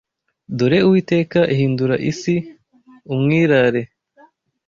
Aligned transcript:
Dore 0.57 0.79
Uwiteka 0.87 1.39
ahindura 1.53 1.95
isi 2.11 2.35
umwirare 3.13 3.81